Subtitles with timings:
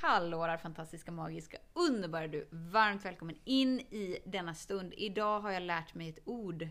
[0.00, 2.48] Hallå fantastiska, magiska, underbara du!
[2.50, 4.94] Varmt välkommen in i denna stund.
[4.96, 6.68] Idag har jag lärt mig ett ord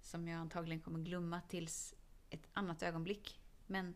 [0.00, 1.94] som jag antagligen kommer glömma tills
[2.30, 3.40] ett annat ögonblick.
[3.66, 3.94] Men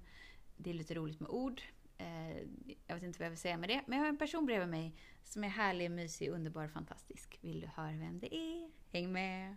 [0.56, 1.62] det är lite roligt med ord.
[1.98, 2.36] Eh,
[2.86, 4.68] jag vet inte vad jag vill säga med det, men jag har en person bredvid
[4.68, 4.94] mig
[5.24, 7.38] som är härlig, mysig, underbar, fantastisk.
[7.40, 8.70] Vill du höra vem det är?
[8.92, 9.56] Häng med!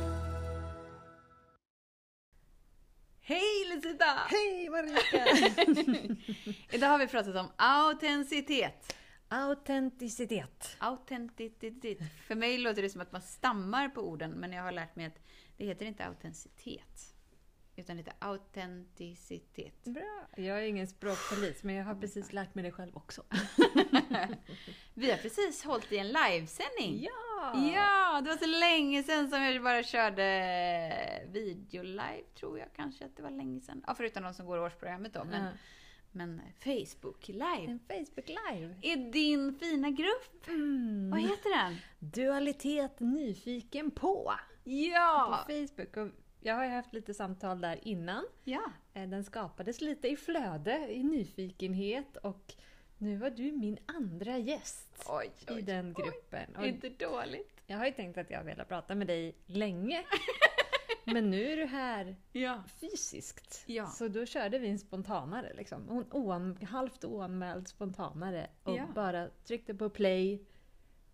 [3.91, 4.27] Hej Lucita!
[4.29, 5.25] Hej Marika!
[6.75, 8.95] Idag har vi pratat om autenticitet.
[9.27, 10.75] Autenticitet.
[10.79, 11.97] Autenticitet.
[12.27, 15.05] För mig låter det som att man stammar på orden, men jag har lärt mig
[15.05, 15.19] att
[15.57, 17.15] det heter inte autenticitet.
[17.81, 19.83] Utan heter autenticitet.
[19.83, 20.27] Bra.
[20.35, 23.23] Jag är ingen språkpolis, men jag har precis lärt mig det själv också.
[24.93, 27.01] vi har precis hållit i en livesändning.
[27.03, 27.71] Ja!
[27.75, 30.23] Ja, det var så länge sedan som jag bara körde
[31.31, 33.83] videolive, tror jag kanske att det var länge sedan.
[33.87, 35.23] Ja, förutom de som går i årsprogrammet då.
[35.23, 35.51] Men, Ja.
[36.11, 38.75] men Facebook live En Facebook live.
[38.81, 40.47] är din fina grupp.
[40.47, 41.09] Mm.
[41.11, 41.75] Vad heter den?
[41.99, 44.33] Dualitet nyfiken på.
[44.63, 45.43] Ja!
[45.47, 45.97] På Facebook.
[45.97, 46.07] Och
[46.43, 48.25] jag har ju haft lite samtal där innan.
[48.43, 48.63] Ja.
[48.93, 52.53] Eh, Den skapades lite i flöde, i nyfikenhet och
[52.97, 56.03] nu var du min andra gäst Oj, i oj, den oj.
[56.03, 56.55] gruppen.
[56.55, 57.61] Och Inte dåligt.
[57.67, 60.03] jag har ju tänkt att jag har velat prata med dig länge.
[61.05, 62.63] Men nu är du här Ja.
[62.79, 63.63] fysiskt.
[63.65, 63.85] Ja.
[63.87, 65.53] Så då körde vi en spontanare.
[65.53, 65.87] Liksom.
[65.87, 68.47] Hon oan, halvt oanmäld spontanare.
[68.63, 68.87] Och Ja.
[68.95, 70.45] bara tryckte på play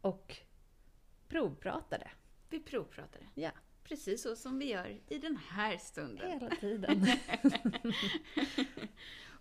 [0.02, 0.38] och
[1.28, 2.08] provpratade.
[2.50, 3.26] Vi provpratade.
[3.36, 3.52] Ja,
[3.88, 6.32] Precis så som vi gör i den här stunden.
[6.32, 7.06] hela tiden.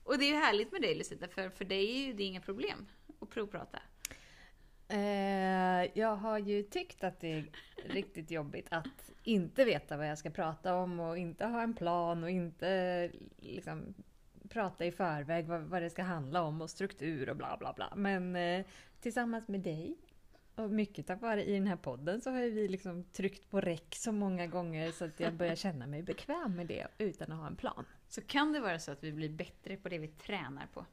[0.04, 2.40] Och det är ju härligt med dig Lucita, för för dig är ju det inga
[2.40, 2.86] problem
[3.20, 3.78] att provprata.
[4.88, 7.50] eh, jag har ju tyckt att det är
[7.84, 12.24] riktigt jobbigt att inte veta vad jag ska prata om och inte ha en plan
[12.24, 13.94] och inte liksom
[14.48, 17.92] prata i förväg vad, vad det ska handla om och struktur och bla bla bla.
[17.96, 18.66] Men eh,
[19.00, 19.96] tillsammans med dig
[20.56, 23.94] och mycket tack vare i den här podden så har vi liksom tryckt på räck
[23.94, 27.46] så många gånger så att jag börjar känna mig bekväm med det utan att ha
[27.46, 27.84] en plan.
[28.08, 30.86] Så kan det vara så att vi blir bättre på det vi tränar på.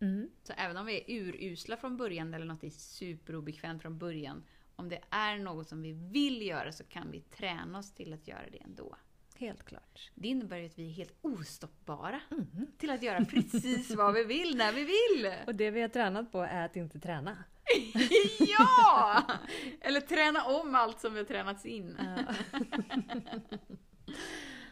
[0.00, 0.30] Mm.
[0.42, 4.44] Så även om vi är urusla från början eller något är superobekvämt från början,
[4.76, 8.28] om det är något som vi vill göra så kan vi träna oss till att
[8.28, 8.96] göra det ändå.
[9.38, 10.10] Helt klart.
[10.14, 12.46] Det innebär ju att vi är helt ostoppbara Mm.
[12.78, 15.32] till att göra precis vad vi vill, när vi vill!
[15.46, 17.36] Och det vi har tränat på är att inte träna.
[18.38, 19.22] Ja!
[19.80, 21.96] Eller träna om allt som vi har tränats in.
[21.98, 22.34] Ja.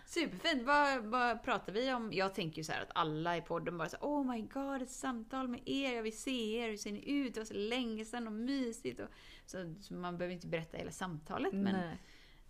[0.07, 0.63] Superfint.
[0.63, 2.13] Vad, vad pratar vi om?
[2.13, 4.91] Jag tänker ju så att alla i podden bara så här, Oh my god, ett
[4.91, 7.35] samtal med er, jag vill se er, hur ser ni ut?
[7.35, 9.01] Det var så länge sedan och mysigt.
[9.01, 9.09] Och,
[9.47, 11.99] så, så man behöver inte berätta hela samtalet, men Nej.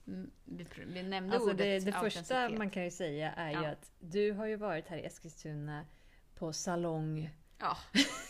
[0.06, 3.62] Mm, vi, vi nämnde Alltså ordet det, det första man kan ju säga är ju
[3.62, 3.70] Ja.
[3.70, 5.86] att du har ju varit här i Eskilstuna
[6.34, 7.30] på salong.
[7.64, 7.76] Ja.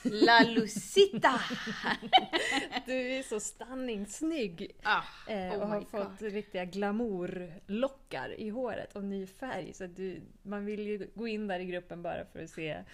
[0.03, 1.41] La Lucita!
[2.87, 6.33] Du är så stunning snygg ah, eh, oh och har fått God.
[6.33, 9.73] riktiga glamourlockar i håret och ny färg.
[9.73, 12.85] Så du, man vill ju gå in där i gruppen bara för att se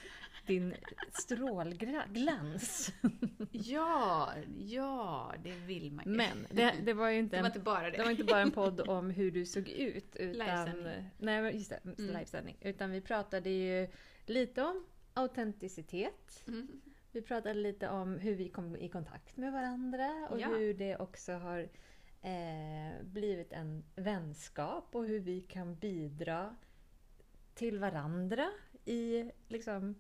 [0.46, 0.74] din
[1.12, 2.92] strålglans.
[3.52, 6.10] Ja, ja, det vill man ju.
[6.10, 7.96] Men det, det var ju inte det var en inte bara det.
[7.96, 10.16] Det var inte bara en podd om hur du såg ut.
[10.16, 11.10] Utan, Livesändning.
[11.18, 11.80] nej, just det.
[11.84, 11.94] Mm.
[11.98, 12.56] Livesändning.
[12.60, 13.88] Utan vi pratade ju
[14.26, 14.84] lite om
[15.14, 16.42] autenticitet.
[16.48, 16.80] Mm.
[17.12, 20.48] Vi pratade lite om hur vi kom i kontakt med varandra och Ja.
[20.48, 21.68] hur det också har
[22.22, 26.56] eh, blivit en vänskap och hur vi kan bidra
[27.54, 28.50] till varandra
[28.84, 29.94] i, liksom,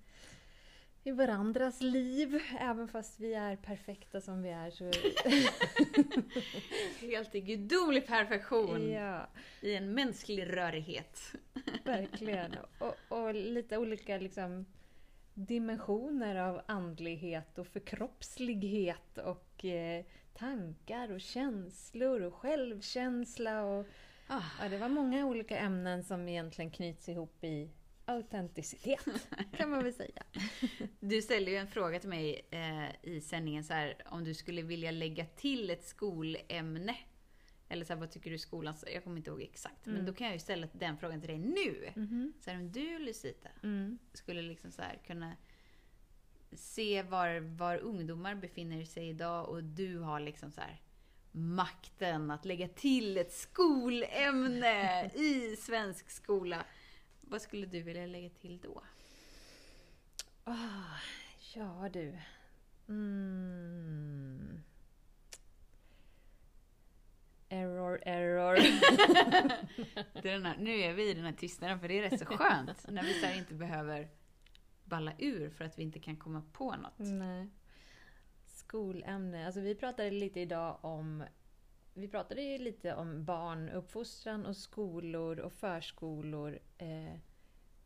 [1.04, 2.40] i varandras liv.
[2.60, 4.90] Även fast vi är perfekta som vi är så...
[7.06, 9.28] Helt i gudomlig perfektion ja.
[9.60, 11.20] i en mänsklig rörighet.
[11.84, 12.56] Verkligen.
[12.78, 14.66] Och, och lite olika liksom,
[15.46, 20.04] dimensioner av andlighet och förkroppslighet och eh,
[20.34, 23.64] tankar och känslor och självkänsla.
[23.64, 23.86] Och,
[24.32, 27.70] Ah, ja, det var många olika ämnen som egentligen knyts ihop i
[28.04, 30.22] autenticitet, kan man väl säga.
[31.00, 34.62] Du ställde ju en fråga till mig eh, i sändningen så här, om du skulle
[34.62, 36.96] vilja lägga till ett skolämne.
[37.72, 38.74] Eller så här, vad tycker du skolan...
[38.94, 39.86] Jag kommer inte ihåg exakt.
[39.86, 40.06] Men Mm.
[40.06, 41.90] då kan jag ju ställa den frågan till dig nu.
[41.96, 42.32] Mhm.
[42.40, 43.98] Så här, om du Lucita Mm.
[44.12, 45.36] skulle liksom så här kunna
[46.52, 50.80] se var, var ungdomar befinner sig idag och du har liksom så här
[51.32, 56.64] makten att lägga till ett skolämne i svensk skola.
[57.20, 58.82] Vad skulle du vilja lägga till då?
[60.44, 60.96] Oh,
[61.54, 62.18] ja du.
[62.88, 64.62] Mm.
[67.52, 68.54] Error, error.
[70.22, 72.26] det är här, nu är vi i den här tystnaden för det är rätt så
[72.26, 74.08] skönt när vi så inte behöver
[74.84, 76.98] balla ur för att vi inte kan komma på något.
[76.98, 77.48] Nej.
[78.44, 79.46] Skolämne.
[79.46, 81.24] Alltså vi pratade lite idag om
[81.94, 87.18] vi pratade ju lite om barn, uppfostran och skolor och förskolor eh,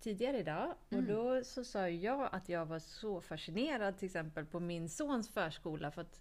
[0.00, 0.74] tidigare idag.
[0.90, 1.04] Mm.
[1.04, 5.28] Och då så sa jag att jag var så fascinerad till exempel på min sons
[5.30, 5.90] förskola.
[5.90, 6.20] För att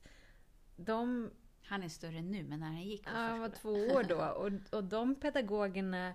[0.76, 1.32] de...
[1.66, 3.28] Han är större nu, men när han gick på förskola?
[3.28, 4.26] Han var två år då.
[4.26, 6.14] Och, och de pedagogerna,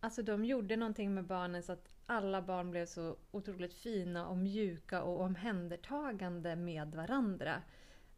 [0.00, 4.36] alltså de gjorde någonting med barnen så att alla barn blev så otroligt fina och
[4.36, 7.62] mjuka och omhändertagande med varandra.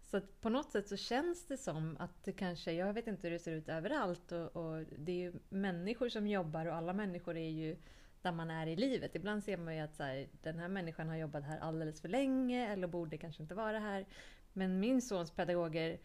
[0.00, 3.26] Så att på något sätt så känns det som att det kanske, jag vet inte
[3.26, 6.92] hur det ser ut överallt och, och det är ju människor som jobbar och alla
[6.92, 7.76] människor är ju
[8.22, 9.14] där man är i livet.
[9.14, 12.08] Ibland ser man ju att så här, den här människan har jobbat här alldeles för
[12.08, 14.06] länge eller borde kanske inte vara här.
[14.52, 15.98] Men min sons pedagoger,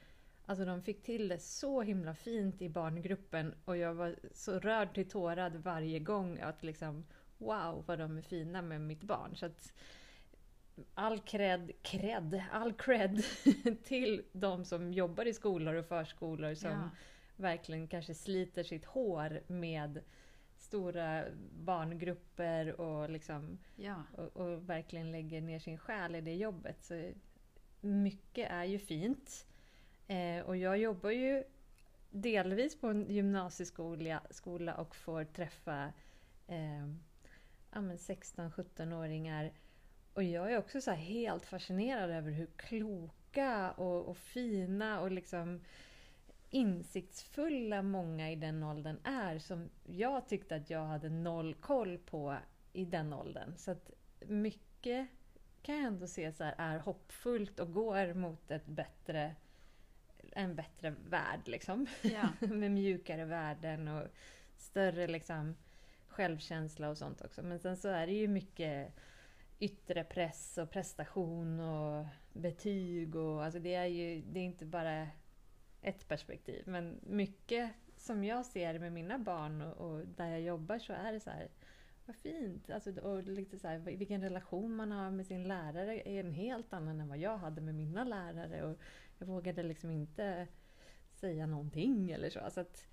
[0.47, 4.93] alltså de fick till det så himla fint i barngruppen och jag var så rörd
[4.93, 7.05] till tårad varje gång att liksom
[7.37, 9.35] wow vad de är fina med mitt barn.
[9.35, 9.73] Så att,
[10.93, 13.23] all cred, cred, all cred
[13.83, 16.89] till de som jobbar i skolor och förskolor som ja.
[17.35, 20.01] verkligen kanske sliter sitt hår med
[20.57, 24.03] stora barngrupper och, liksom, ja.
[24.15, 26.83] och, och, verkligen lägger ner sin själ i det jobbet.
[26.83, 27.11] Så
[27.81, 29.47] mycket är ju fint.
[30.07, 31.43] Eh, och jag jobbar ju
[32.09, 35.93] delvis på en gymnasieskola skola och får träffa
[36.47, 36.87] eh,
[37.71, 39.51] ja, 16-17-åringar.
[40.13, 45.61] Och jag är också så helt fascinerad över hur kloka och, och fina och liksom
[46.49, 52.37] insiktsfulla många i den åldern är som jag tyckte att jag hade noll koll på
[52.73, 53.53] i den åldern.
[53.57, 55.07] Så att mycket
[55.61, 59.35] kan jag ändå se så här, är hoppfullt och går mot ett bättre,
[60.35, 61.47] en bättre värld.
[61.47, 61.87] Liksom.
[62.01, 62.47] Ja.
[62.47, 64.07] Med mjukare värden och
[64.55, 65.55] större liksom,
[66.07, 67.43] självkänsla och sånt också.
[67.43, 68.93] Men sen så är det ju mycket
[69.59, 73.15] yttre press och prestation och betyg.
[73.15, 75.07] Och, alltså det är ju det är inte bara
[75.81, 76.63] ett perspektiv.
[76.67, 81.13] Men mycket som jag ser med mina barn och, och där jag jobbar så är
[81.13, 81.49] det så här,
[82.05, 82.69] vad fint!
[82.69, 86.73] Alltså, och lite så här, vilken relation man har med sin lärare är en helt
[86.73, 88.63] annan än vad jag hade med mina lärare.
[88.63, 88.77] Och
[89.17, 90.47] jag vågade liksom inte
[91.19, 92.39] säga någonting eller så.
[92.51, 92.85] så att,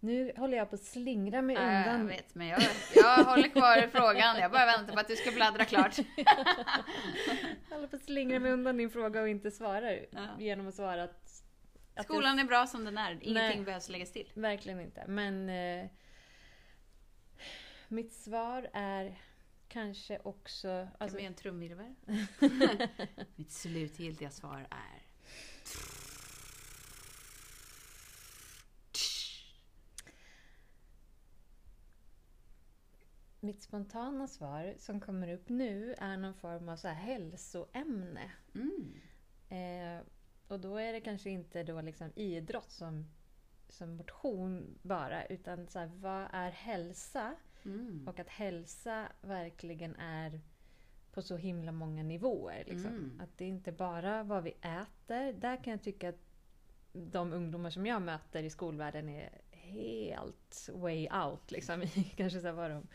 [0.00, 2.00] nu håller jag på att slingra mig undan.
[2.00, 2.62] Jag vet, men jag,
[2.94, 4.38] jag håller kvar i frågan.
[4.38, 5.98] Jag bara väntar på att du ska bladdra klart.
[7.68, 10.06] jag håller på att slingra mig undan din fråga och inte svarar.
[10.10, 10.26] Ja.
[10.38, 11.44] Genom att svara att
[12.04, 13.10] Skolan är bra som den är.
[13.10, 14.32] Ingenting Nej, behövs läggas till.
[14.34, 15.04] Verkligen inte.
[15.06, 15.86] Men eh,
[17.88, 19.18] mitt svar är
[19.68, 20.68] kanske också...
[20.68, 21.94] Kan alltså, vi göra en trumvirvel?
[23.36, 25.09] mitt slutgiltiga svar är...
[33.40, 38.30] Mitt spontana svar som kommer upp nu är någon form av så här hälsoämne.
[38.54, 38.94] Mm.
[39.48, 40.04] Eh,
[40.48, 43.06] och då är det kanske inte då liksom idrott som,
[43.68, 47.34] som motion bara, utan så här, vad är hälsa?
[47.64, 48.08] Mm.
[48.08, 50.40] Och att hälsa verkligen är
[51.12, 52.64] på så himla många nivåer.
[52.66, 52.90] Liksom.
[52.90, 53.20] Mm.
[53.22, 55.32] Att det inte bara vad vi äter.
[55.32, 56.30] Där kan jag tycka att
[56.92, 61.50] de ungdomar som jag möter i skolvärlden är helt way out.
[61.50, 61.82] Liksom,
[62.16, 62.86] kanske så vad de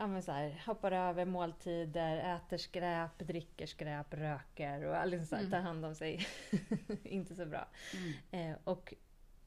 [0.00, 5.36] ja, men så här, hoppar över måltider, äter skräp, dricker skräp, röker och liksom så
[5.36, 5.50] här, mm.
[5.50, 6.26] tar hand om sig.
[7.04, 7.68] inte så bra.
[7.94, 8.50] Mm.
[8.50, 8.94] Eh, och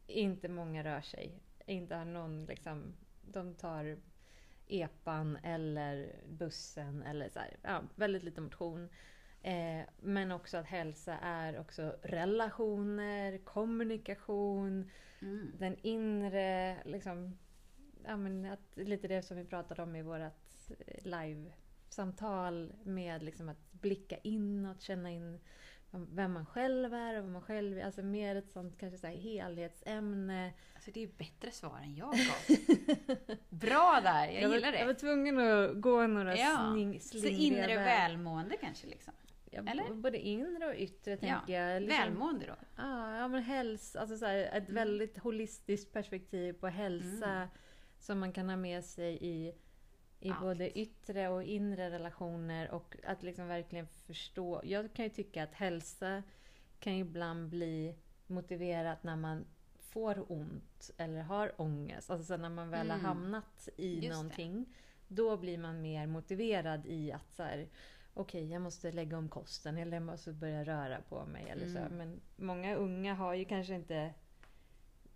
[0.08, 1.42] inte många rör sig.
[1.66, 3.98] Inte har någon liksom, de tar
[4.68, 8.90] epan eller bussen eller så här, ja, väldigt lite motion.
[9.42, 14.90] Eh, men också att hälsa är också relationer, kommunikation,
[15.22, 15.52] mm.
[15.60, 17.38] den inre liksom,
[18.06, 20.43] ja, men att, lite det som vi pratade om i vårt
[21.04, 25.40] live-samtal med liksom att blicka inåt, känna in
[25.92, 27.86] vem man själv är och vad man själv är.
[27.86, 30.54] Alltså mer ett sånt kanske så här helhetsämne.
[30.76, 32.58] Alltså det är bättre svar än jag gav.
[33.50, 34.80] Bra där, jag, jag gillar var, det.
[34.80, 36.72] Jag var tvungen att gå några ja.
[36.74, 39.14] sling, Så inre välmående kanske liksom?
[39.52, 39.94] Ja, Eller?
[39.94, 41.72] Både inre och yttre tänker ja.
[41.72, 41.82] jag.
[41.82, 42.56] Liksom, Välmående då?
[42.78, 44.76] Ja, ja men hälsa, alltså så här, ett mm.
[44.76, 47.30] väldigt holistiskt perspektiv på hälsa.
[47.30, 47.48] Mm
[48.04, 49.54] som man kan ha med sig i,
[50.26, 50.42] I Allt.
[50.42, 54.62] både yttre och inre relationer och att liksom verkligen förstå.
[54.64, 56.24] Jag kan ju tycka att hälsa
[56.80, 57.96] kan ju ibland bli
[58.28, 59.46] motiverat när man
[59.80, 62.10] får ont eller har ångest.
[62.10, 63.00] Alltså så när man väl Mm.
[63.00, 64.10] har hamnat i Just det.
[64.14, 64.66] någonting.
[65.08, 67.68] Då blir man mer motiverad i att så här,
[68.14, 71.50] okej jag måste lägga om kosten eller jag måste börja röra på mig.
[71.50, 71.78] Eller så.
[71.80, 71.98] Mm.
[71.98, 74.14] Men många unga har ju kanske inte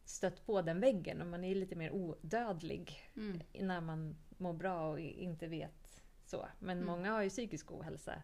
[0.05, 3.41] stött på den väggen och man är lite mer odödlig Mm.
[3.59, 6.47] när man mår bra och inte vet så.
[6.59, 6.85] Men Mm.
[6.85, 8.21] många har ju psykisk ohälsa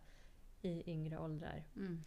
[0.62, 1.63] i yngre åldrar.
[1.75, 2.03] Mm.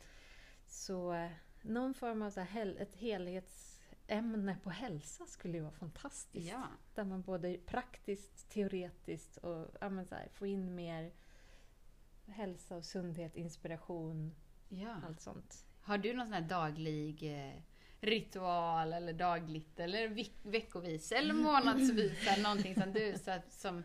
[0.67, 1.31] Så eh,
[1.63, 6.49] någon form av så här, ett helhetsämne på hälsa skulle ju vara fantastiskt.
[6.53, 6.63] Ja.
[6.95, 11.13] Där man både praktiskt, teoretiskt och ja, men så här, få in mer
[12.27, 14.35] hälsa och sundhet, inspiration,
[14.69, 14.97] ja.
[15.07, 15.65] allt sånt.
[15.81, 17.61] Har du någon sån här daglig eh,
[18.01, 23.83] ritual eller dagligt eller veck- veckovis eller månadsvis eller någonting som du så att, som,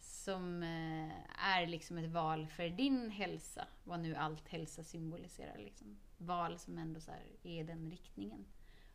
[0.00, 3.66] som eh, är liksom ett val för din hälsa?
[3.84, 5.98] Vad nu allt hälsa symboliserar liksom.
[6.18, 8.44] Val som ändå så här är den riktningen.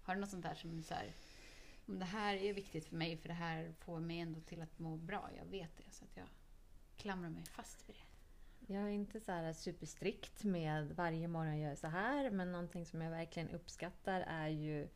[0.04, 1.14] Har du något sånt där som så här,
[1.86, 4.80] om det här är viktigt för mig för det här får mig ändå till att
[4.80, 5.30] må bra.
[5.38, 6.28] Jag vet det så att jag
[6.98, 8.74] klamrar mig fast vid det.
[8.74, 12.86] Jag är inte så här superstrikt med varje morgon gör jag så här, men någonting
[12.86, 14.88] som jag verkligen uppskattar är ju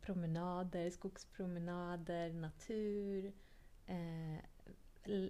[0.00, 3.32] promenader, skogspromenader, natur,
[3.86, 4.38] eh,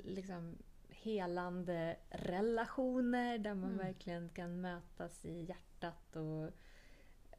[0.04, 0.58] liksom
[0.88, 3.86] helande relationer där man Mm.
[3.86, 6.50] verkligen kan mötas i hjärtat och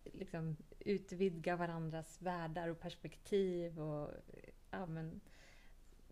[0.04, 4.12] liksom utvidga varandras världar och perspektiv och
[4.72, 5.22] ja, men,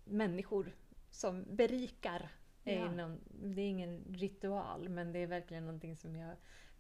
[0.04, 0.72] människor
[1.10, 2.30] som berikar.
[2.64, 2.92] Ja.
[2.92, 6.36] någon, det är ingen ritual men det är verkligen någonting som jag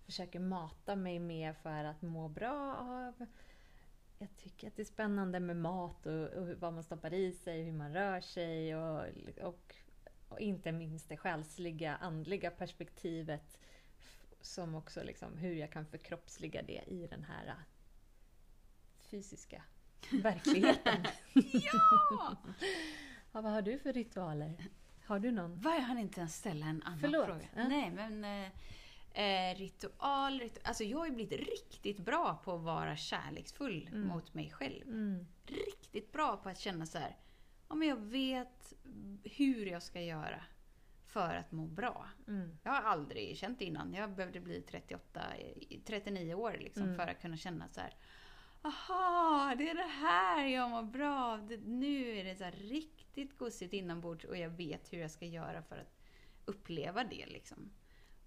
[0.05, 3.25] försöker mata mig med för att må bra av.
[4.17, 7.63] Jag tycker att det är spännande med mat och, och vad man stoppar i sig,
[7.63, 9.05] hur man rör sig och,
[9.41, 9.75] och,
[10.29, 13.57] och inte minst det själsliga, andliga perspektivet
[14.41, 17.55] som också liksom hur jag kan förkroppsliga det i den här
[18.99, 19.63] fysiska
[20.23, 21.05] verkligheten.
[21.33, 21.71] Ja!
[23.31, 24.69] ja, vad har du för ritualer?
[25.05, 25.61] Har du någon?
[25.61, 27.25] Vad jag hann inte ens ställa en annan Förlåt.
[27.25, 27.47] fråga.
[27.55, 27.67] Ja.
[27.67, 28.51] Nej, men eh,
[29.15, 34.07] eh, ritual, ritu- Alltså jag har ju blivit riktigt bra på att vara kärleksfull Mm.
[34.07, 34.87] mot mig själv.
[34.87, 35.25] Mm.
[35.45, 37.17] Riktigt bra på att känna så här.
[37.69, 38.73] Ja, men jag vet
[39.23, 40.43] hur jag ska göra
[41.05, 42.05] för att må bra.
[42.27, 42.57] Mm.
[42.63, 43.93] Jag har aldrig känt det innan.
[43.93, 46.95] Jag behövde bli 38, i- 39 år liksom Mm.
[46.95, 47.93] för att kunna känna så här.
[48.61, 51.51] Aha, det är det här jag mår bra av.
[51.65, 55.61] Nu är det så här riktigt gosigt inombords och jag vet hur jag ska göra
[55.63, 55.95] för att
[56.45, 57.25] uppleva det.
[57.25, 57.71] Liksom.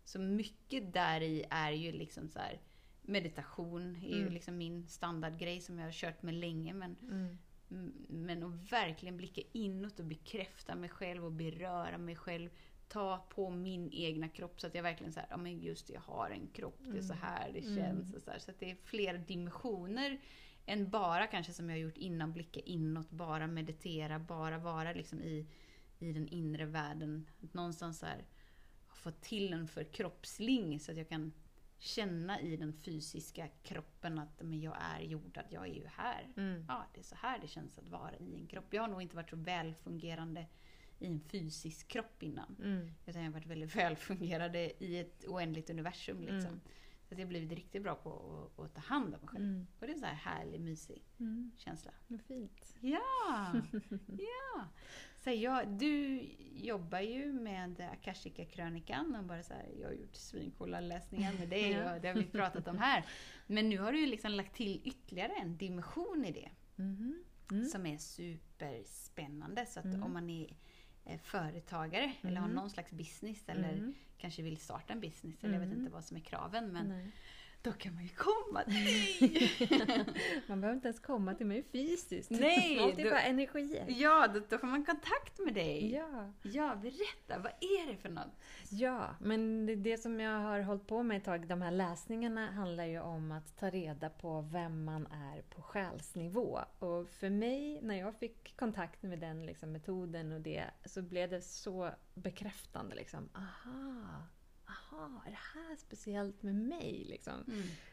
[0.08, 2.60] Så mycket där i är ju liksom så här
[3.02, 4.32] meditation är ju Mm.
[4.32, 6.74] liksom min standardgrej som jag har kört med länge.
[6.74, 7.92] Men, Mm.
[8.08, 12.50] men att verkligen blicka inåt och bekräfta mig själv och beröra mig själv.
[12.88, 15.92] Ta på min egna kropp så att jag verkligen så här, ja men just det,
[15.92, 17.76] jag har en kropp, det är så här det Mm.
[17.76, 18.14] känns.
[18.14, 20.18] Och så, här, så att det är fler dimensioner
[20.66, 25.20] än bara kanske som jag har gjort innan, blicka inåt, bara meditera, bara vara liksom
[25.22, 25.46] i,
[25.98, 27.26] i den inre världen.
[27.52, 28.24] Någonstans så här,
[28.98, 31.32] fått till en förkroppsling så att jag kan
[31.78, 36.28] känna i den fysiska kroppen att men jag är jordad, jag är ju här.
[36.36, 36.64] Mm.
[36.68, 38.64] Ja, det är så här det känns att vara i en kropp.
[38.70, 40.46] Jag har nog inte varit så välfungerande
[40.98, 42.56] i en fysisk kropp innan.
[42.64, 42.90] Mm.
[43.06, 46.20] Utan jag har varit väldigt välfungerande i ett oändligt universum.
[46.20, 46.50] Liksom.
[46.50, 46.60] Mm.
[47.08, 48.10] Så att jag har blivit riktigt bra på
[48.56, 49.44] att, att ta hand om mig själv.
[49.44, 49.66] Mm.
[49.80, 51.50] Och det är en så här härlig, mysig Mm.
[51.56, 51.92] känsla.
[52.06, 52.74] Vad fint.
[52.80, 53.52] Ja!
[54.06, 54.68] ja.
[55.18, 56.20] Så jag, du
[56.54, 61.78] jobbar ju med Akashika-krönikan och bara så här, jag har gjort svincoola läsningar med dig
[61.94, 63.04] och det har vi pratat om här.
[63.46, 67.24] Men nu har du ju liksom lagt till ytterligare en dimension i det Mhm.
[67.50, 67.64] Mm.
[67.64, 69.66] som är superspännande.
[69.66, 70.02] Så att Mm.
[70.02, 70.56] om man är
[71.04, 72.56] eh, företagare eller har Mm.
[72.56, 73.94] någon slags business eller Mm.
[74.18, 75.80] kanske vill starta en business eller jag vet Mm.
[75.80, 77.10] inte vad som är kraven men Nej.
[77.62, 80.06] Då kan man ju komma till dig!
[80.46, 82.30] Man behöver inte ens komma till mig fysiskt.
[82.30, 83.84] Nej, Allt är du- bara energier.
[83.88, 85.92] ja, då, då får man kontakt med dig.
[85.94, 86.32] Ja.
[86.42, 87.38] Ja, berätta.
[87.42, 88.32] Vad är det för något?
[88.70, 92.50] ja, men det, det som jag har hållit på med ett tag, de här läsningarna
[92.50, 96.60] handlar ju om att ta reda på vem man är på själsnivå.
[96.78, 101.30] Och för mig, när jag fick kontakt med den liksom, metoden och det, så blev
[101.30, 102.94] det så bekräftande.
[102.94, 103.28] Liksom.
[103.34, 104.22] Aha,
[104.68, 107.04] aha, är det här speciellt med mig?
[107.08, 107.44] Liksom.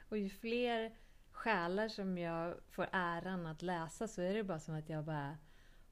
[0.10, 0.96] Och ju fler
[1.32, 5.38] själar som jag får äran att läsa så är det bara som att jag bara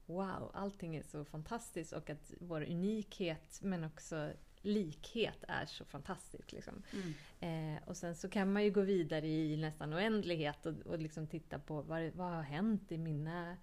[0.06, 6.52] Wow, allting är så fantastiskt och att vår unikhet men också likhet är så fantastiskt.
[6.52, 6.82] Liksom.
[6.92, 7.76] Mm.
[7.76, 11.26] Eh, och sen så kan man ju gå vidare i nästan oändlighet och, och liksom
[11.26, 13.56] titta på vad, vad har hänt i mina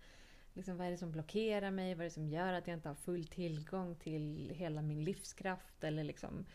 [0.54, 1.96] liksom, vad är det som blockerar mig?
[1.96, 5.84] Vad är det som gör att jag inte har full tillgång till hela min livskraft?
[5.84, 6.46] Eller liksom,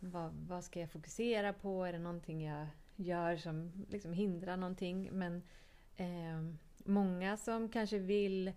[0.00, 1.84] vad, vad ska jag fokusera på?
[1.84, 2.66] Är det någonting jag
[2.96, 5.08] gör som liksom hindrar någonting?
[5.12, 5.42] Men
[5.96, 6.54] eh,
[6.84, 8.52] många som kanske vill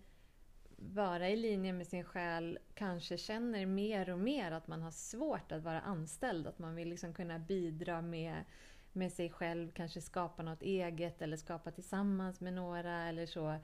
[0.77, 5.51] vara i linje med sin själ kanske känner mer och mer att man har svårt
[5.51, 6.47] att vara anställd.
[6.47, 8.43] Att man vill liksom kunna bidra med,
[8.91, 13.55] med sig själv, kanske skapa något eget eller skapa tillsammans med några eller så.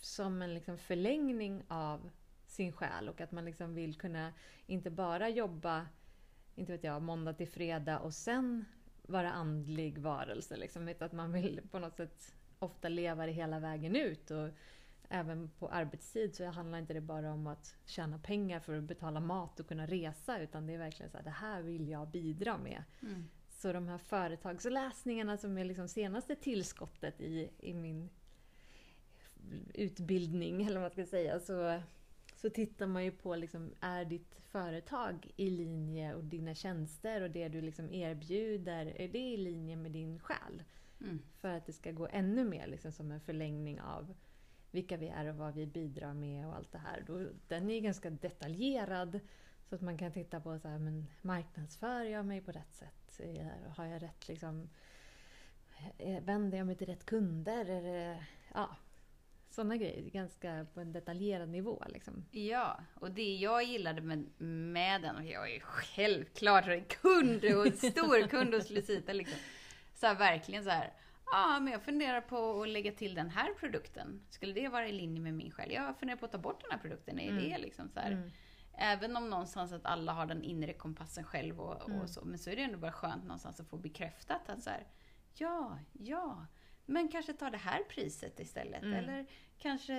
[0.00, 2.10] Som en liksom förlängning av
[2.46, 4.32] sin själ och att man liksom vill kunna
[4.66, 5.86] inte bara jobba
[6.54, 8.64] inte vet jag, måndag till fredag och sen
[9.02, 10.56] vara andlig varelse.
[10.56, 14.30] Liksom, att man vill på något sätt ofta leva det hela vägen ut.
[14.30, 14.48] Och
[15.08, 19.20] även på arbetstid så handlar inte det bara om att tjäna pengar för att betala
[19.20, 22.58] mat och kunna resa utan det är verkligen så här, det här vill jag bidra
[22.58, 22.84] med.
[23.02, 23.28] Mm.
[23.48, 28.10] Så de här företagsläsningarna som är liksom senaste tillskottet i, i min
[29.74, 31.80] utbildning, eller vad man ska säga, så,
[32.44, 37.30] så tittar man ju på liksom, är ditt företag i linje och dina tjänster och
[37.30, 40.62] det du liksom erbjuder, är det i linje med din själ?
[41.00, 41.22] Mm.
[41.40, 44.14] För att det ska gå ännu mer liksom, som en förlängning av
[44.70, 47.04] vilka vi är och vad vi bidrar med och allt det här.
[47.06, 49.20] Då, den är ganska detaljerad.
[49.68, 53.20] Så att man kan titta på så här, men marknadsför jag mig på rätt sätt?
[53.76, 54.68] Har jag rätt liksom...
[56.22, 57.64] Vänder jag mig till rätt kunder?
[57.64, 58.24] Det,
[58.54, 58.76] ja,
[59.54, 60.10] sådana grejer.
[60.10, 61.84] Ganska på en detaljerad nivå.
[61.88, 62.24] Liksom.
[62.30, 67.66] Ja, och det jag gillade med, med den, och jag är självklart en kund och
[67.66, 69.38] en stor kund hos Lucita liksom.
[69.94, 70.92] Så här, verkligen så här,
[71.32, 74.22] ja men jag funderar på att lägga till den här produkten.
[74.30, 75.70] Skulle det vara i linje med min själ?
[75.72, 77.18] Jag funderar på att ta bort den här produkten.
[77.20, 77.44] Är Mm.
[77.44, 78.00] det liksom så?
[78.00, 78.30] Mm.
[78.78, 82.00] Även om någonstans att alla har den inre kompassen själv och, Mm.
[82.00, 82.24] och så.
[82.24, 84.86] Men så är det ändå bara skönt någonstans att få bekräftat att så här,
[85.34, 86.46] ja, ja.
[86.86, 88.82] Men kanske ta det här priset istället.
[88.82, 88.94] Mm.
[88.94, 89.26] Eller
[89.58, 89.94] kanske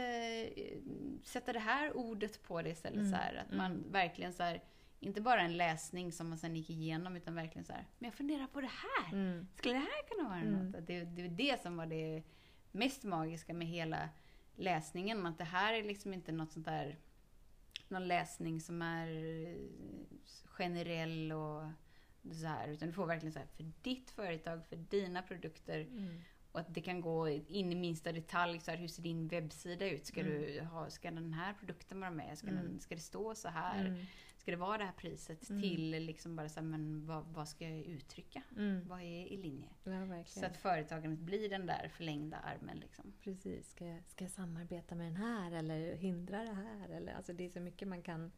[0.46, 0.78] eh,
[1.24, 3.00] sätta det här ordet på det istället.
[3.00, 3.12] Mm.
[3.12, 4.64] Så här, att man verkligen så här,
[5.00, 8.14] inte bara en läsning som man sen gick igenom utan verkligen så här, men jag
[8.14, 9.14] funderar på det här.
[9.14, 9.48] Mm.
[9.56, 10.72] Skulle det här kunna vara Mm.
[10.72, 10.88] något?
[10.88, 12.24] Det, det är det som var det
[12.72, 14.10] mest magiska med hela
[14.56, 15.26] läsningen.
[15.26, 16.98] Att det här är liksom inte något sånt där
[17.88, 19.08] någon läsning som är
[19.48, 19.56] eh,
[20.46, 21.64] generell och
[22.42, 22.68] så här.
[22.68, 25.80] Utan du får verkligen så här, för ditt företag, för dina produkter.
[25.82, 26.22] Mm.
[26.56, 28.60] Och att det kan gå in i minsta detalj.
[28.60, 30.06] Så här, hur ser din webbsida ut?
[30.06, 32.38] Ska, du ha, ska den här produkten vara med?
[32.38, 32.64] Ska, Mm.
[32.64, 33.86] den, ska det stå så här?
[33.86, 34.06] Mm.
[34.38, 35.50] Ska det vara det här priset?
[35.50, 35.62] Mm.
[35.62, 38.44] Till liksom bara så här, men vad, vad ska jag uttrycka?
[38.58, 38.88] Mm.
[38.88, 39.70] Vad är i linje?
[39.84, 42.78] Ja, Så att företagandet blir den där förlängda armen.
[42.80, 43.14] Liksom.
[43.22, 43.70] Precis.
[43.70, 46.90] Ska jag, ska jag samarbeta med den här eller hindra det här?
[46.90, 48.32] Eller, alltså det är så mycket man kan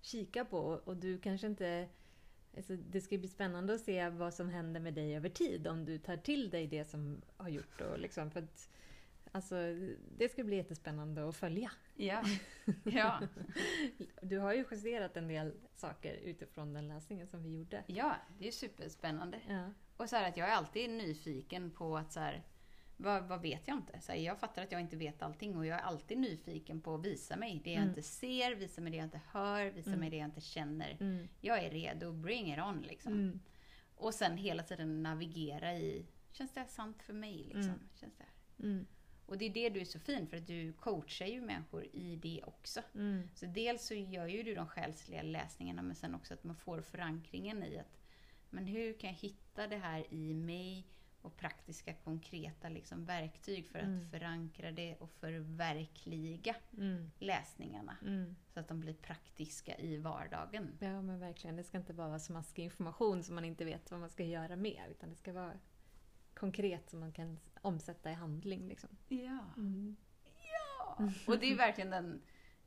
[0.00, 0.58] kika på.
[0.58, 1.88] Och du kanske inte...
[2.56, 5.84] Alltså det ska bli spännande att se vad som händer med dig över tid om
[5.84, 7.80] du tar till dig det som har gjort.
[7.80, 8.68] Och liksom, för att,
[9.32, 9.56] alltså,
[10.16, 11.70] det ska bli jättespännande att följa.
[11.94, 12.24] Ja.
[12.84, 13.20] ja.
[14.22, 17.84] Du har ju justerat en del saker utifrån den läsningen som vi gjorde.
[17.86, 19.40] ja, det är superspännande.
[19.48, 19.70] Ja.
[19.96, 22.42] Och så här att jag är alltid nyfiken på att så här,
[22.96, 24.00] vad, vad vet jag inte?
[24.00, 26.94] Så här, jag fattar att jag inte vet allting och jag är alltid nyfiken på
[26.94, 27.88] att visa mig det jag Mm.
[27.88, 30.00] inte ser, visa mig det jag inte hör, visa Mm.
[30.00, 30.96] mig det jag inte känner.
[31.00, 31.28] Mm.
[31.40, 33.12] Jag är redo, bring it on liksom.
[33.12, 33.40] Mm.
[33.96, 37.62] Och sen hela tiden navigera i, känns det här sant för mig liksom?
[37.62, 37.88] Mm.
[37.94, 38.66] Känns det här?
[38.68, 38.86] Mm.
[39.26, 42.16] Och det är det du är så fin för att du coachar ju människor i
[42.16, 42.80] det också.
[43.34, 46.80] Så dels så gör ju du de själsliga läsningarna men sen också att man får
[46.80, 48.00] förankringen i att
[48.50, 50.86] men hur kan jag hitta det här i mig
[51.24, 54.10] och praktiska konkreta liksom, verktyg för att Mm.
[54.10, 57.10] förankra det och förverkliga Mm.
[57.18, 58.36] läsningarna Mm.
[58.54, 60.76] så att de blir praktiska i vardagen.
[60.80, 61.56] Ja men verkligen.
[61.56, 64.56] Det ska inte bara vara smaskig information som man inte vet vad man ska göra
[64.56, 64.82] med.
[64.90, 65.52] Utan det ska vara
[66.34, 68.68] konkret som man kan omsätta i handling.
[68.68, 68.90] Liksom.
[69.08, 69.44] Ja.
[69.56, 69.96] Mm.
[70.52, 71.10] ja.
[71.26, 72.22] Och det är verkligen den,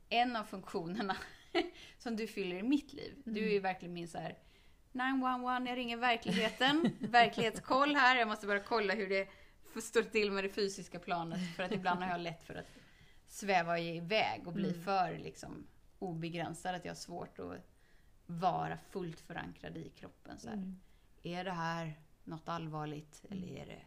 [0.08, 1.16] en av funktionerna
[1.98, 3.22] som du fyller i mitt liv.
[3.24, 4.38] Du är ju verkligen min så här
[4.92, 6.90] 911, jag ringer verkligheten.
[7.00, 8.16] Verklighetskoll här.
[8.16, 9.28] Jag måste bara kolla hur det
[9.72, 11.56] får stå till med det fysiska planet.
[11.56, 12.66] För att ibland har jag lätt för att
[13.26, 14.82] sväva iväg och bli Mm.
[14.82, 15.66] för liksom,
[15.98, 16.74] obegränsad.
[16.74, 17.52] Att jag har svårt att
[18.26, 20.38] vara fullt förankrad i kroppen.
[20.38, 20.48] Så.
[20.48, 20.80] Mm.
[21.22, 23.24] Är det här något allvarligt?
[23.30, 23.44] Mm.
[23.44, 23.80] Eller är det...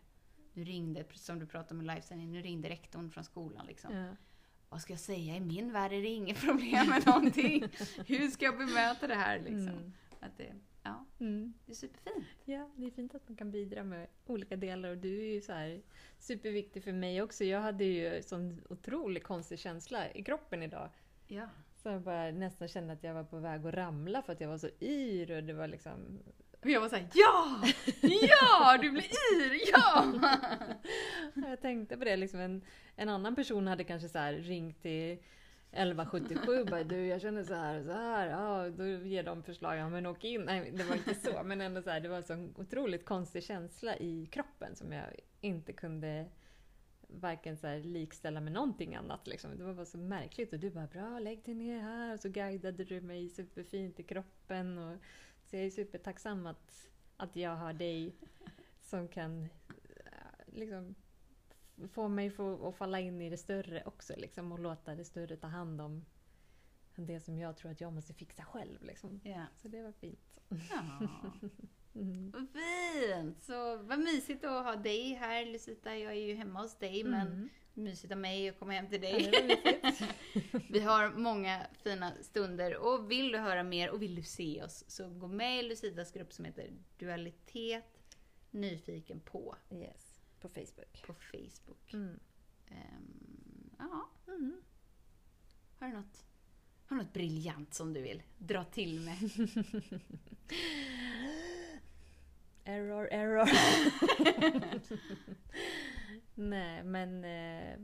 [0.54, 3.66] Nu ringde, som du pratade med livesändning, nu ringde rektorn från skolan.
[3.66, 3.96] Liksom.
[3.96, 4.16] Ja.
[4.70, 5.36] Vad ska jag säga?
[5.36, 7.64] I min värld är det inget problem med någonting.
[8.08, 9.40] Hur ska jag bemöta det här?
[9.40, 9.68] Liksom?
[9.68, 9.94] Mm.
[10.20, 11.54] Att det, ja, Mm.
[11.66, 12.26] det är superfint.
[12.46, 15.42] Ja, det är fint att man kan bidra med olika delar och du är ju
[15.42, 15.82] så här
[16.20, 17.44] superviktig för mig också.
[17.44, 20.90] Jag hade ju sån otroligt konstig känsla i kroppen idag.
[21.28, 21.50] Ja.
[21.76, 24.48] Så jag bara nästan kände att jag var på väg att ramla för att jag
[24.50, 26.20] var så yr och det var liksom...
[26.64, 27.62] Och jag var såhär, ja!
[28.02, 28.78] Ja!
[28.82, 29.62] Du blir yr!
[29.74, 30.14] Ja!
[31.50, 32.16] Jag tänkte på det.
[32.16, 32.62] Liksom en,
[32.96, 35.18] en annan person hade kanske så ringt till
[35.72, 38.28] 1177 bara du jag känner så här och så här.
[38.28, 39.78] Ja, då ger de förslag.
[39.78, 40.42] Ja men åk in.
[40.42, 41.44] Nej det var inte så.
[41.44, 45.06] Men ändå så här, det var en sån otroligt konstig känsla i kroppen som jag
[45.42, 46.26] inte kunde
[47.08, 49.28] varken så här likställa med någonting annat.
[49.28, 49.58] Liksom.
[49.58, 50.54] Det var bara så märkligt.
[50.54, 52.14] Och du bara bra, lägg dig ner här.
[52.14, 54.78] Och så guidade du mig superfint i kroppen.
[54.78, 54.98] Och,
[55.46, 58.16] så jag är supertacksam att, att jag har dig
[58.82, 59.50] som kan
[60.46, 60.96] liksom,
[61.88, 62.32] få mig
[62.64, 64.14] att falla in i det större också.
[64.18, 66.06] Liksom, och låta det större ta hand om
[66.96, 68.84] det som jag tror att jag måste fixa själv.
[68.84, 69.22] Liksom.
[69.24, 69.46] Ja.
[69.56, 70.40] Så det var fint.
[70.50, 71.08] Ja.
[71.96, 72.32] Mm.
[72.32, 73.44] Vad fint!
[73.44, 75.96] Så vad mysigt att ha dig här Lucita.
[75.98, 77.50] Jag är ju hemma hos dig men Mm.
[77.74, 79.32] mysigt av mig att komma hem till Ja, dig.
[79.48, 80.04] mysigt.
[80.70, 84.84] Vi har många fina stunder och vill du höra mer och vill du se oss
[84.88, 88.18] så gå med i Lucitas grupp som heter Dualitet
[88.52, 90.11] Nyfiken på yes,
[90.42, 91.04] på Facebook.
[91.08, 91.94] på Facebook.
[91.94, 92.20] Mm.
[92.68, 94.62] Ehm, ja, Mm.
[95.80, 96.26] har du något,
[96.86, 99.18] har du något briljant som du vill dra till med?
[102.64, 103.50] Error, error.
[106.36, 107.80] Nej, men eh,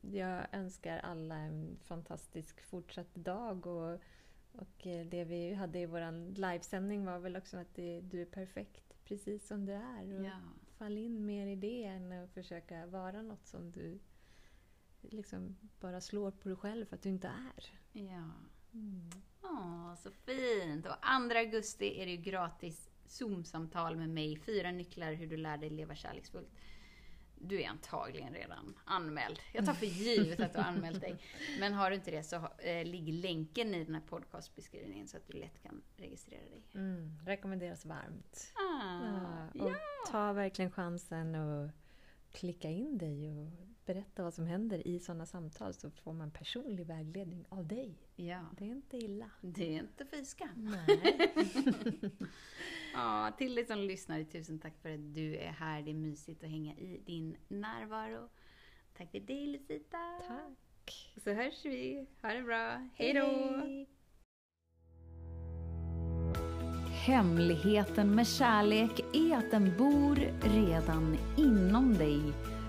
[0.00, 3.66] jag önskar alla en fantastisk fortsatt dag.
[3.66, 4.00] Och,
[4.52, 8.26] och eh, det vi hade i vår livesändning var väl också att det, du är
[8.26, 10.18] perfekt precis som du är.
[10.18, 10.40] Och Ja.
[10.78, 13.98] Fall in mer i det än att försöka vara något som du
[15.00, 17.64] liksom bara slår på dig själv för att du inte är.
[17.92, 18.30] ja.
[18.72, 19.10] Mm.
[19.42, 20.86] Åh, så fint!
[20.86, 20.92] Och
[21.30, 24.36] 2 augusti är det ju gratis Zoom-samtal med mig.
[24.36, 26.50] Fyra nycklar hur du lär dig leva kärleksfullt.
[27.40, 29.38] Du är antagligen redan anmäld.
[29.52, 31.16] Jag tar för givet att du har anmält dig.
[31.60, 35.26] Men har du inte det så eh, ligger länken i den här podcastbeskrivningen så att
[35.26, 36.62] du lätt kan registrera dig.
[36.74, 37.18] Mm.
[37.24, 38.52] Rekommenderas varmt.
[38.54, 39.72] Ah, Ja, och
[40.10, 41.70] ta verkligen chansen och
[42.32, 46.86] klicka in dig och berätta vad som händer i sådana samtal så får man personlig
[46.86, 47.94] vägledning av dig.
[48.16, 48.40] ja.
[48.58, 49.30] Det är inte illa.
[49.40, 50.76] Det är inte fy skam.
[50.86, 51.32] Nej.
[52.94, 55.82] Ja, till dig som lyssnar, tusen tack för att du är här.
[55.82, 58.28] Det är mysigt att hänga i din närvaro.
[58.96, 59.98] Tack till dig Lucita.
[60.28, 61.14] Tack.
[61.24, 62.06] Så hörs vi.
[62.22, 62.88] Ha det bra.
[62.94, 63.28] Hej då!
[67.06, 72.20] Hemligheten med kärlek är att den bor redan inom dig.